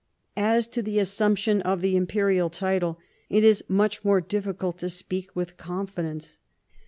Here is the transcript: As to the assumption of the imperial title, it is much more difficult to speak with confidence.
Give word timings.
As 0.35 0.67
to 0.69 0.81
the 0.81 0.97
assumption 0.97 1.61
of 1.61 1.81
the 1.81 1.95
imperial 1.95 2.49
title, 2.49 2.97
it 3.29 3.43
is 3.43 3.63
much 3.67 4.03
more 4.03 4.19
difficult 4.19 4.79
to 4.79 4.89
speak 4.89 5.35
with 5.35 5.57
confidence. 5.57 6.39